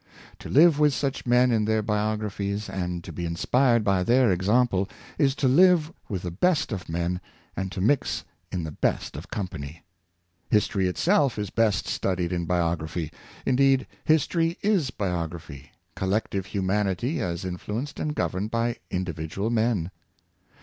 To 0.39 0.49
live 0.49 0.79
with 0.79 0.95
such 0.95 1.27
men 1.27 1.51
in 1.51 1.65
their 1.65 1.83
biogra 1.83 2.31
phies, 2.31 2.67
and 2.71 3.03
to 3.03 3.13
be 3.13 3.23
inspired 3.23 3.83
by 3.83 4.03
their 4.03 4.31
example, 4.31 4.89
is 5.19 5.35
to 5.35 5.47
live 5.47 5.93
with 6.09 6.23
the 6.23 6.31
best 6.31 6.71
of 6.71 6.89
men 6.89 7.21
and 7.55 7.71
to 7.71 7.81
mix 7.81 8.23
in 8.51 8.63
the 8.63 8.71
best 8.71 9.15
of 9.15 9.29
company. 9.29 9.83
History 10.49 10.87
itself 10.87 11.37
is 11.37 11.51
best 11.51 11.85
studied 11.85 12.33
in 12.33 12.45
biography. 12.45 13.11
Indeed, 13.45 13.85
history 14.03 14.57
is 14.63 14.89
biography— 14.89 15.71
collective 15.95 16.47
humanity 16.47 17.19
as 17.21 17.45
influenced 17.45 17.99
and 17.99 18.15
governed 18.15 18.49
by 18.49 18.77
individual 18.89 19.51
men. 19.51 19.91